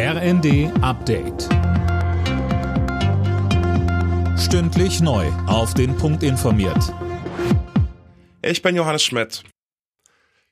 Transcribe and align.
RND 0.00 0.70
Update. 0.80 1.48
Stündlich 4.38 5.00
neu. 5.00 5.26
Auf 5.48 5.74
den 5.74 5.96
Punkt 5.96 6.22
informiert. 6.22 6.94
Ich 8.40 8.62
bin 8.62 8.76
Johannes 8.76 9.02
Schmidt. 9.02 9.42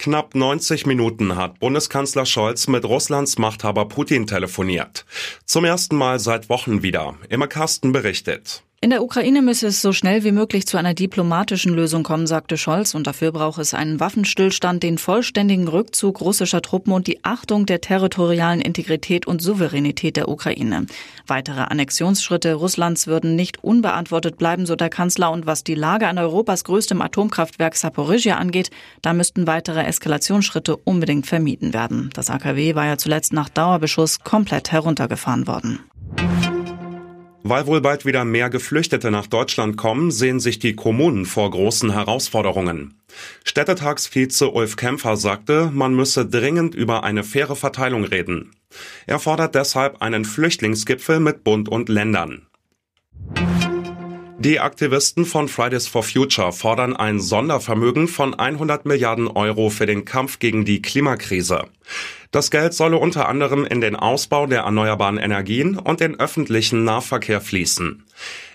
Knapp 0.00 0.34
90 0.34 0.86
Minuten 0.86 1.36
hat 1.36 1.60
Bundeskanzler 1.60 2.26
Scholz 2.26 2.66
mit 2.66 2.84
Russlands 2.84 3.38
Machthaber 3.38 3.86
Putin 3.86 4.26
telefoniert. 4.26 5.06
Zum 5.44 5.64
ersten 5.64 5.94
Mal 5.94 6.18
seit 6.18 6.48
Wochen 6.48 6.82
wieder. 6.82 7.14
Immer 7.28 7.46
Carsten 7.46 7.92
berichtet. 7.92 8.64
In 8.80 8.90
der 8.90 9.02
Ukraine 9.02 9.42
müsse 9.42 9.66
es 9.66 9.82
so 9.82 9.92
schnell 9.92 10.22
wie 10.22 10.30
möglich 10.30 10.64
zu 10.68 10.76
einer 10.76 10.94
diplomatischen 10.94 11.74
Lösung 11.74 12.04
kommen, 12.04 12.28
sagte 12.28 12.56
Scholz, 12.56 12.94
und 12.94 13.08
dafür 13.08 13.32
brauche 13.32 13.60
es 13.60 13.74
einen 13.74 13.98
Waffenstillstand, 13.98 14.84
den 14.84 14.98
vollständigen 14.98 15.66
Rückzug 15.66 16.20
russischer 16.20 16.62
Truppen 16.62 16.92
und 16.92 17.08
die 17.08 17.24
Achtung 17.24 17.66
der 17.66 17.80
territorialen 17.80 18.60
Integrität 18.60 19.26
und 19.26 19.42
Souveränität 19.42 20.16
der 20.16 20.28
Ukraine. 20.28 20.86
Weitere 21.26 21.62
Annexionsschritte 21.62 22.54
Russlands 22.54 23.08
würden 23.08 23.34
nicht 23.34 23.64
unbeantwortet 23.64 24.38
bleiben, 24.38 24.64
so 24.64 24.76
der 24.76 24.90
Kanzler, 24.90 25.32
und 25.32 25.44
was 25.44 25.64
die 25.64 25.74
Lage 25.74 26.06
an 26.06 26.16
Europas 26.16 26.62
größtem 26.62 27.02
Atomkraftwerk 27.02 27.74
Saporizhia 27.74 28.36
angeht, 28.36 28.70
da 29.02 29.12
müssten 29.12 29.48
weitere 29.48 29.82
Eskalationsschritte 29.82 30.76
unbedingt 30.76 31.26
vermieden 31.26 31.74
werden. 31.74 32.10
Das 32.14 32.30
AKW 32.30 32.76
war 32.76 32.86
ja 32.86 32.96
zuletzt 32.96 33.32
nach 33.32 33.48
Dauerbeschuss 33.48 34.20
komplett 34.20 34.70
heruntergefahren 34.70 35.48
worden. 35.48 35.80
Weil 37.42 37.66
wohl 37.66 37.80
bald 37.80 38.04
wieder 38.04 38.24
mehr 38.24 38.50
Geflüchtete 38.50 39.10
nach 39.10 39.26
Deutschland 39.26 39.76
kommen, 39.76 40.10
sehen 40.10 40.40
sich 40.40 40.58
die 40.58 40.74
Kommunen 40.74 41.24
vor 41.24 41.50
großen 41.50 41.92
Herausforderungen. 41.92 42.94
Städtetagsvize 43.44 44.50
Ulf 44.50 44.76
Kämpfer 44.76 45.16
sagte, 45.16 45.70
man 45.72 45.94
müsse 45.94 46.26
dringend 46.26 46.74
über 46.74 47.04
eine 47.04 47.24
faire 47.24 47.56
Verteilung 47.56 48.04
reden. 48.04 48.52
Er 49.06 49.18
fordert 49.18 49.54
deshalb 49.54 50.02
einen 50.02 50.24
Flüchtlingsgipfel 50.24 51.20
mit 51.20 51.44
Bund 51.44 51.68
und 51.68 51.88
Ländern. 51.88 52.47
Die 54.40 54.60
Aktivisten 54.60 55.24
von 55.24 55.48
Fridays 55.48 55.88
for 55.88 56.04
Future 56.04 56.52
fordern 56.52 56.94
ein 56.94 57.18
Sondervermögen 57.18 58.06
von 58.06 58.38
100 58.38 58.86
Milliarden 58.86 59.26
Euro 59.26 59.68
für 59.68 59.84
den 59.84 60.04
Kampf 60.04 60.38
gegen 60.38 60.64
die 60.64 60.80
Klimakrise. 60.80 61.64
Das 62.30 62.52
Geld 62.52 62.72
solle 62.72 62.98
unter 62.98 63.28
anderem 63.28 63.64
in 63.64 63.80
den 63.80 63.96
Ausbau 63.96 64.46
der 64.46 64.60
erneuerbaren 64.60 65.18
Energien 65.18 65.76
und 65.76 65.98
den 65.98 66.20
öffentlichen 66.20 66.84
Nahverkehr 66.84 67.40
fließen. 67.40 68.04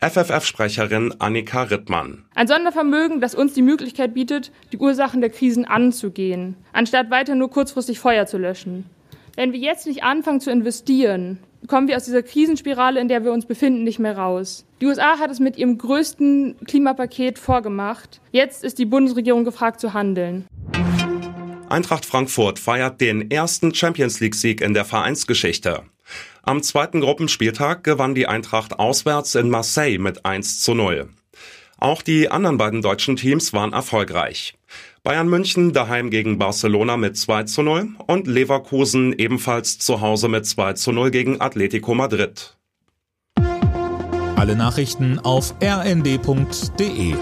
FFF-Sprecherin 0.00 1.14
Annika 1.20 1.62
Rittmann. 1.62 2.24
Ein 2.34 2.48
Sondervermögen, 2.48 3.20
das 3.20 3.36
uns 3.36 3.52
die 3.52 3.62
Möglichkeit 3.62 4.14
bietet, 4.14 4.50
die 4.72 4.78
Ursachen 4.78 5.20
der 5.20 5.30
Krisen 5.30 5.64
anzugehen, 5.64 6.56
anstatt 6.72 7.08
weiter 7.10 7.36
nur 7.36 7.50
kurzfristig 7.50 8.00
Feuer 8.00 8.26
zu 8.26 8.36
löschen. 8.36 8.90
Wenn 9.36 9.52
wir 9.52 9.60
jetzt 9.60 9.86
nicht 9.86 10.02
anfangen 10.02 10.40
zu 10.40 10.50
investieren, 10.50 11.38
kommen 11.66 11.88
wir 11.88 11.96
aus 11.96 12.04
dieser 12.04 12.22
Krisenspirale, 12.22 13.00
in 13.00 13.08
der 13.08 13.24
wir 13.24 13.32
uns 13.32 13.46
befinden, 13.46 13.84
nicht 13.84 13.98
mehr 13.98 14.16
raus. 14.16 14.64
Die 14.80 14.86
USA 14.86 15.18
hat 15.18 15.30
es 15.30 15.40
mit 15.40 15.56
ihrem 15.56 15.78
größten 15.78 16.56
Klimapaket 16.66 17.38
vorgemacht. 17.38 18.20
Jetzt 18.32 18.64
ist 18.64 18.78
die 18.78 18.86
Bundesregierung 18.86 19.44
gefragt 19.44 19.80
zu 19.80 19.92
handeln. 19.94 20.46
Eintracht 21.68 22.06
Frankfurt 22.06 22.58
feiert 22.58 23.00
den 23.00 23.30
ersten 23.30 23.74
Champions 23.74 24.20
League-Sieg 24.20 24.60
in 24.60 24.72
der 24.72 24.84
Vereinsgeschichte. 24.84 25.82
Am 26.42 26.62
zweiten 26.62 27.02
Gruppenspieltag 27.02 27.84
gewann 27.84 28.14
die 28.14 28.26
Eintracht 28.26 28.78
auswärts 28.78 29.34
in 29.34 29.50
Marseille 29.50 29.98
mit 29.98 30.24
1 30.24 30.60
zu 30.60 30.72
0. 30.72 31.10
Auch 31.78 32.02
die 32.02 32.28
anderen 32.28 32.58
beiden 32.58 32.82
deutschen 32.82 33.14
Teams 33.14 33.52
waren 33.52 33.72
erfolgreich. 33.72 34.54
Bayern 35.04 35.28
München 35.28 35.72
daheim 35.72 36.10
gegen 36.10 36.36
Barcelona 36.36 36.96
mit 36.96 37.16
2 37.16 37.44
zu 37.44 37.62
0 37.62 37.90
und 38.06 38.26
Leverkusen 38.26 39.12
ebenfalls 39.12 39.78
zu 39.78 40.00
Hause 40.00 40.28
mit 40.28 40.44
2 40.44 40.72
zu 40.72 40.90
0 40.90 41.12
gegen 41.12 41.40
Atletico 41.40 41.94
Madrid. 41.94 42.56
Alle 44.36 44.56
Nachrichten 44.56 45.20
auf 45.20 45.54
rnd.de 45.62 47.14